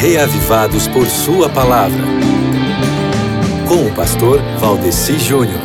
reavivados 0.00 0.86
por 0.86 1.08
Sua 1.08 1.48
palavra. 1.48 2.04
Com 3.66 3.84
o 3.84 3.94
pastor 3.96 4.40
Valdeci 4.60 5.18
Júnior. 5.18 5.60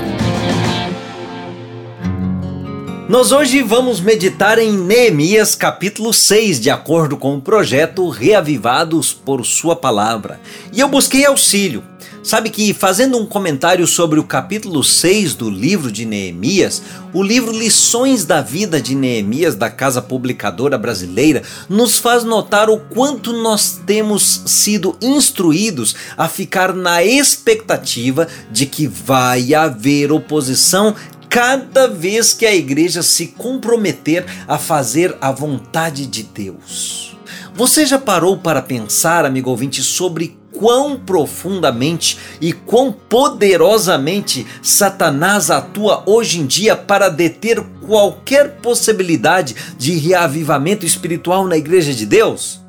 Nós 3.08 3.32
hoje 3.32 3.62
vamos 3.62 4.02
meditar 4.02 4.58
em 4.58 4.72
Neemias 4.76 5.54
capítulo 5.54 6.12
6, 6.12 6.60
de 6.60 6.72
acordo 6.72 7.16
com 7.16 7.36
o 7.36 7.42
projeto 7.42 8.10
Reavivados 8.10 9.14
por 9.14 9.46
Sua 9.46 9.76
Palavra. 9.76 10.42
E 10.72 10.80
eu 10.80 10.88
busquei 10.88 11.24
auxílio. 11.26 11.84
Sabe 12.24 12.50
que, 12.50 12.74
fazendo 12.74 13.18
um 13.18 13.26
comentário 13.26 13.86
sobre 13.86 14.20
o 14.20 14.24
capítulo 14.24 14.84
6 14.84 15.36
do 15.36 15.50
livro 15.50 15.92
de 15.92 16.06
Neemias, 16.06 16.82
o 17.14 17.22
livro 17.22 17.52
Lições 17.52 18.24
da 18.24 18.42
Vida 18.42 18.82
de 18.82 18.96
Neemias, 18.96 19.56
da 19.56 19.70
Casa 19.70 20.02
Publicadora 20.02 20.78
Brasileira, 20.78 21.44
nos 21.68 21.98
faz 21.98 22.24
notar 22.24 22.70
o 22.70 22.80
quanto 22.80 23.34
nós 23.34 23.82
temos 23.86 24.44
sido 24.46 24.96
instruídos 25.02 25.96
a 26.18 26.30
ficar 26.30 26.74
na 26.74 27.04
expectativa 27.04 28.28
de 28.50 28.66
que 28.66 28.88
vai 28.88 29.54
haver 29.54 30.12
oposição 30.12 30.96
cada 31.30 31.88
vez 31.88 32.32
que 32.32 32.46
a 32.46 32.54
igreja 32.56 33.02
se 33.02 33.28
comprometer 33.28 34.24
a 34.48 34.58
fazer 34.58 35.18
a 35.20 35.32
vontade 35.32 36.06
de 36.06 36.24
Deus. 36.24 37.18
Você 37.56 37.86
já 37.86 38.00
parou 38.00 38.38
para 38.38 38.62
pensar, 38.62 39.26
amigo 39.26 39.50
ouvinte, 39.50 39.82
sobre 39.84 40.38
quão 40.64 40.96
profundamente 40.98 42.18
e 42.40 42.54
quão 42.54 42.90
poderosamente 42.90 44.48
Satanás 44.62 45.52
atua 45.52 46.04
hoje 46.06 46.40
em 46.40 46.46
dia 46.46 46.74
para 46.74 47.10
deter 47.10 47.62
qualquer 47.86 48.62
possibilidade 48.62 49.58
de 49.78 49.98
reavivamento 49.98 50.86
espiritual 50.86 51.46
na 51.50 51.58
igreja 51.58 51.94
de 51.94 52.06
Deus? 52.06 52.62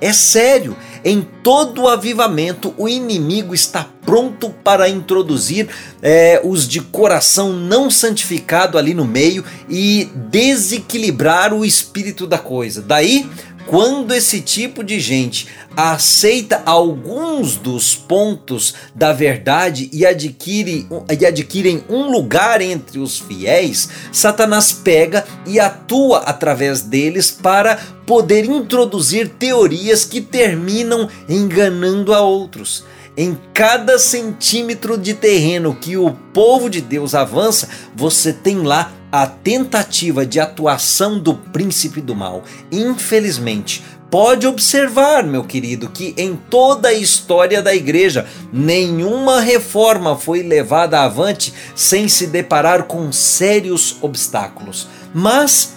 É 0.00 0.12
sério, 0.12 0.76
em 1.04 1.24
todo 1.42 1.86
avivamento 1.86 2.74
o 2.76 2.88
inimigo 2.88 3.54
está 3.54 3.86
pronto 4.04 4.50
para 4.50 4.88
introduzir 4.88 5.68
é, 6.02 6.40
os 6.42 6.66
de 6.66 6.80
coração 6.80 7.52
não 7.52 7.88
santificado 7.88 8.76
ali 8.76 8.92
no 8.92 9.04
meio 9.04 9.44
e 9.68 10.10
desequilibrar 10.30 11.54
o 11.54 11.64
espírito 11.64 12.26
da 12.26 12.38
coisa. 12.38 12.82
Daí 12.82 13.30
quando 13.66 14.12
esse 14.14 14.40
tipo 14.40 14.84
de 14.84 15.00
gente 15.00 15.48
aceita 15.76 16.62
alguns 16.64 17.56
dos 17.56 17.94
pontos 17.94 18.74
da 18.94 19.12
verdade 19.12 19.88
e, 19.92 20.06
adquire, 20.06 20.86
e 21.18 21.26
adquirem 21.26 21.82
um 21.88 22.10
lugar 22.10 22.60
entre 22.60 22.98
os 22.98 23.18
fiéis, 23.18 23.88
Satanás 24.12 24.72
pega 24.72 25.26
e 25.46 25.58
atua 25.58 26.18
através 26.18 26.82
deles 26.82 27.30
para 27.30 27.76
poder 28.06 28.44
introduzir 28.44 29.28
teorias 29.28 30.04
que 30.04 30.20
terminam 30.20 31.08
enganando 31.28 32.14
a 32.14 32.20
outros. 32.20 32.84
Em 33.16 33.38
cada 33.52 33.96
centímetro 33.96 34.98
de 34.98 35.14
terreno 35.14 35.76
que 35.80 35.96
o 35.96 36.10
povo 36.32 36.68
de 36.68 36.80
Deus 36.80 37.14
avança, 37.14 37.68
você 37.94 38.32
tem 38.32 38.62
lá 38.62 38.92
a 39.12 39.24
tentativa 39.24 40.26
de 40.26 40.40
atuação 40.40 41.20
do 41.20 41.34
príncipe 41.34 42.00
do 42.00 42.16
mal. 42.16 42.42
Infelizmente, 42.72 43.84
pode 44.10 44.48
observar, 44.48 45.22
meu 45.22 45.44
querido, 45.44 45.88
que 45.88 46.12
em 46.16 46.34
toda 46.34 46.88
a 46.88 46.92
história 46.92 47.62
da 47.62 47.72
igreja, 47.72 48.26
nenhuma 48.52 49.40
reforma 49.40 50.16
foi 50.16 50.42
levada 50.42 51.00
avante 51.00 51.54
sem 51.76 52.08
se 52.08 52.26
deparar 52.26 52.84
com 52.84 53.12
sérios 53.12 53.96
obstáculos. 54.00 54.88
Mas 55.14 55.74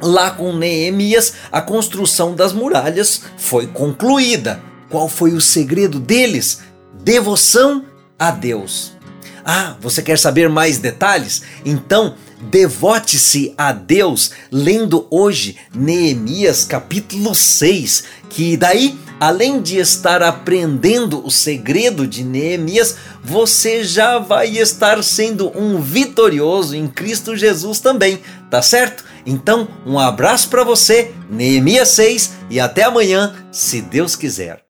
lá 0.00 0.30
com 0.30 0.52
Neemias, 0.52 1.34
a 1.50 1.60
construção 1.60 2.36
das 2.36 2.52
muralhas 2.52 3.22
foi 3.36 3.66
concluída. 3.66 4.67
Qual 4.90 5.08
foi 5.08 5.32
o 5.34 5.40
segredo 5.40 6.00
deles? 6.00 6.60
Devoção 7.02 7.84
a 8.18 8.30
Deus. 8.30 8.92
Ah, 9.44 9.76
você 9.80 10.02
quer 10.02 10.18
saber 10.18 10.48
mais 10.48 10.78
detalhes? 10.78 11.42
Então, 11.64 12.14
devote-se 12.50 13.54
a 13.56 13.72
Deus 13.72 14.30
lendo 14.50 15.06
hoje 15.10 15.56
Neemias 15.74 16.64
capítulo 16.64 17.34
6, 17.34 18.04
que 18.28 18.56
daí, 18.56 18.98
além 19.20 19.60
de 19.60 19.78
estar 19.78 20.22
aprendendo 20.22 21.24
o 21.24 21.30
segredo 21.30 22.06
de 22.06 22.24
Neemias, 22.24 22.96
você 23.22 23.84
já 23.84 24.18
vai 24.18 24.58
estar 24.58 25.02
sendo 25.02 25.50
um 25.58 25.80
vitorioso 25.80 26.76
em 26.76 26.86
Cristo 26.86 27.36
Jesus 27.36 27.80
também, 27.80 28.20
tá 28.50 28.62
certo? 28.62 29.04
Então, 29.26 29.68
um 29.84 29.98
abraço 29.98 30.48
para 30.48 30.64
você, 30.64 31.10
Neemias 31.30 31.88
6 31.88 32.32
e 32.50 32.60
até 32.60 32.84
amanhã, 32.84 33.34
se 33.50 33.80
Deus 33.82 34.16
quiser. 34.16 34.62